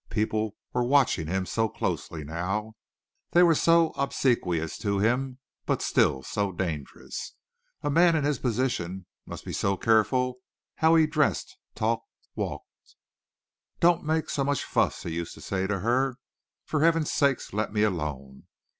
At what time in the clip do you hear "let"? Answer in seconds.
17.53-17.71